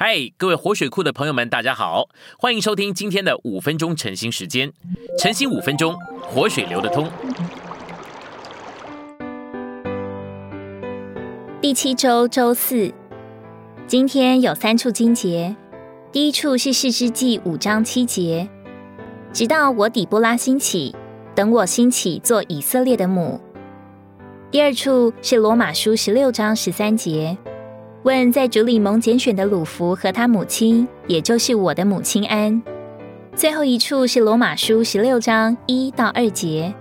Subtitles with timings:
[0.00, 2.08] 嗨，各位活水库的朋友们，大家好，
[2.38, 4.72] 欢迎收听今天的五分钟晨兴时间。
[5.18, 7.10] 晨兴五分钟，活水流得通。
[11.60, 12.94] 第七周周四，
[13.88, 15.56] 今天有三处经节。
[16.12, 18.48] 第一处是四世纪五章七节，
[19.32, 20.94] 直到我底波拉兴起，
[21.34, 23.40] 等我兴起做以色列的母。
[24.52, 27.36] 第二处是罗马书十六章十三节。
[28.08, 32.62] 问在主里蒙拣选的鲁弗和他母亲，也就是我的母亲安。
[33.36, 36.72] 最后一处是罗马书十六章一到二节。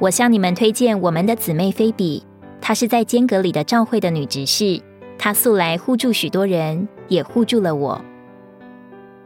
[0.00, 2.20] 我向你们推荐我们的姊妹菲比，
[2.60, 4.82] 她是在间隔里的召会的女执事，
[5.16, 8.04] 她素来护助许多人，也护助了我。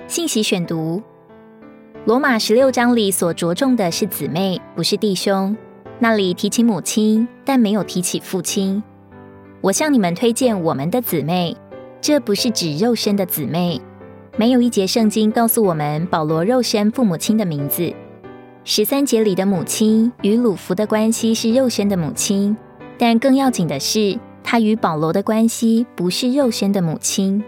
[0.07, 1.03] 信息选读：
[2.05, 5.57] 罗马十六章里所着重的是姊妹，不是弟兄。
[6.01, 8.83] 那里提起母亲，但没有提起父亲。
[9.63, 11.55] 我向你们推荐我们的姊妹，
[12.01, 13.79] 这不是指肉身的姊妹。
[14.39, 17.93] 没有一节圣经告诉我们保罗肉身父母亲的名字。
[18.65, 22.57] 十三节里的母亲与鲁弗的关系是肉身的母亲，
[22.97, 27.45] 但更要紧的是，她与保罗的关系不是肉身的母亲。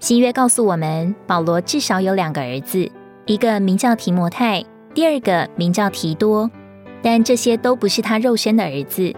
[0.00, 2.86] 新约告诉我们，保罗至少有两个儿子，
[3.24, 6.50] 一个名叫提摩太，第二个名叫提多，
[7.00, 9.14] 但这些都不是他肉身的儿子。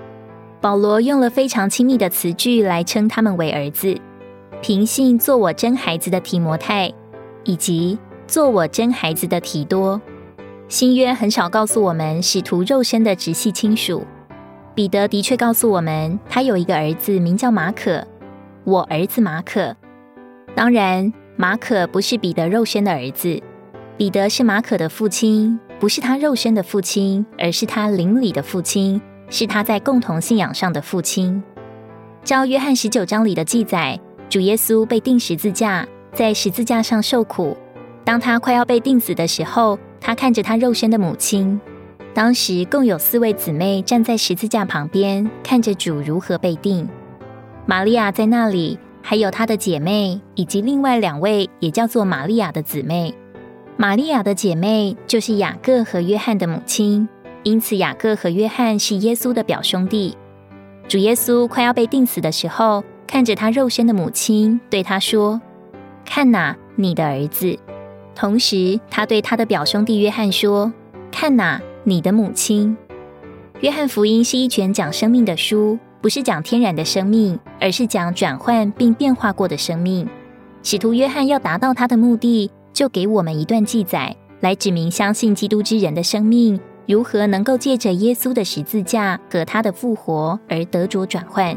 [0.66, 3.96] 保罗用了非常亲密的词句来称他们为儿子，
[4.60, 6.92] 平信做我真孩子的提摩太，
[7.44, 10.02] 以及做我真孩子的提多。
[10.66, 14.04] 新约很少告诉我们使徒肉身的直系亲属。
[14.74, 18.04] 彼得的确告诉我们，他有一个儿子名叫马可，
[18.64, 19.76] 我儿子马可。
[20.56, 23.40] 当然，马可不是彼得肉身的儿子，
[23.96, 29.00] 彼得是马可的父亲，不是他肉身的父亲，而是他灵里的父亲。
[29.28, 31.42] 是他在共同信仰上的父亲。
[32.24, 37.56] 照约翰十九章里的记载，主耶稣被钉十字架，在十字架上受苦。
[38.04, 41.60] 当他快要被钉死的时候，他看着他肉身的母亲。
[42.14, 46.88] 当时共有四位姊妹站在十字架旁边，看着主如何被钉。
[47.66, 53.14] 玛利亚在那里，还有她的姐妹，以及另外两位也叫做玛利亚的姊妹。
[53.76, 57.06] 玛利亚的姐妹就是雅各和约翰的母亲。
[57.46, 60.16] 因此，雅各和约翰是耶稣的表兄弟。
[60.88, 65.40] 主耶稣快要被钉死的时候，看着他肉身的母亲，对他说
[66.04, 67.56] ：“看哪，你的儿子。”
[68.16, 70.72] 同时，他对他的表兄弟约翰说
[71.12, 72.76] ：“看哪，你的母亲。”
[73.62, 80.08] 约翰福音是一卷讲生命的书，不是讲天然的生命，而是讲转换并变化过的生命。
[80.64, 86.60] 使徒约翰要达到他的目的，就给我们一段记载，来指明相信基督之人的生命。
[86.86, 91.56] 如何能够借着耶稣的十字架和他的复活而得着转换？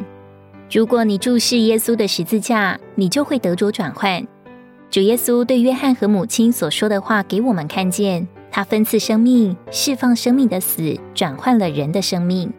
[0.71, 4.25] 如果你注视耶稣的十字架，你就会得着转换。
[4.89, 12.51] 主耶稣对约翰和母亲所说的话，给我们看见他分赐生命、释放生命的死，转换了人的生命。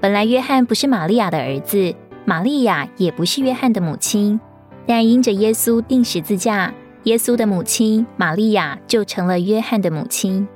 [0.00, 1.94] 本来约翰不是玛利亚的儿子，
[2.24, 4.40] 玛利亚也不是约翰的母亲，
[4.86, 10.46] 但因着耶稣钉十字架，耶稣的母亲玛利亚就成了约翰的母亲。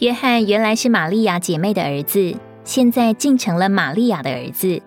[0.00, 2.34] 约翰原来是玛利亚姐妹的儿子，
[2.64, 4.82] 现在竟成了玛利亚的儿子。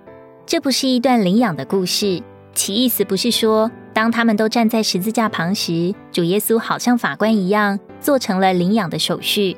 [0.46, 2.22] 这不是一段领养的故事，
[2.54, 9.56] 其意思不是说，当他们都站在十字架旁时，主耶稣好像法官一样做成了领养的手续。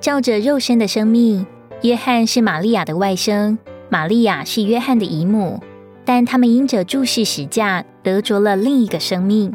[0.00, 1.46] 照着肉身的生命，
[1.82, 3.56] 约翰是玛利亚的外甥，
[3.88, 5.60] 玛利亚是约翰的姨母，
[6.04, 9.54] 但他们因着注视十架，得着了另一个生命。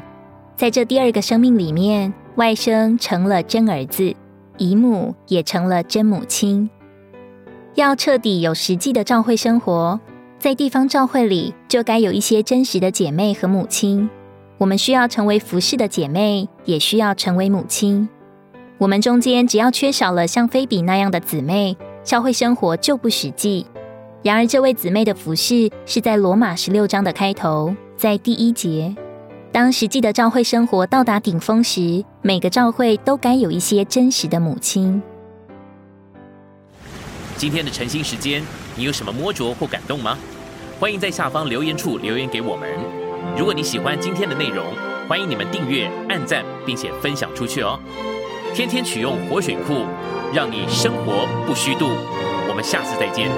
[0.55, 4.15] 在这第二个生命里面，外甥成了真儿子。
[4.57, 6.69] 姨母也成了真母亲。
[7.75, 9.99] 要彻底有实际的教会生活，
[10.37, 14.09] 在地方教会里就该有一些真实的姐妹和母亲。
[14.59, 18.07] 我们需要成为服侍的姐妹，也需要成为母亲。
[18.77, 23.65] 我们中间只要缺少了像菲比那样的姊妹，教会生活就不实际。
[24.21, 28.95] 然而，这位姊妹的服侍是在罗马十六章的开头，在第一节。
[29.53, 34.99] 当实际的教会生活到达顶峰时，每个教会都该有一些真实的母亲。
[37.37, 38.43] 今天的晨兴时间，
[38.75, 40.17] 你有什么摸着或感动吗？
[40.79, 42.67] 欢迎在下方留言处留言给我们。
[43.37, 44.65] 如果你喜欢今天的内容，
[45.07, 47.79] 欢迎你们订阅、按赞，并且分享出去哦。
[48.55, 49.85] 天天取用活水库，
[50.33, 51.91] 让你生活不虚度。
[52.49, 53.29] 我们下次再见。